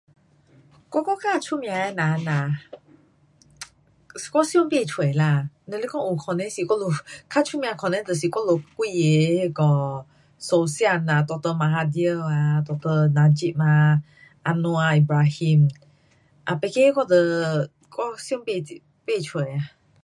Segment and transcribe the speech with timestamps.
[0.91, 2.49] 我国家出门的人呐，
[4.33, 5.23] 我想不出啦。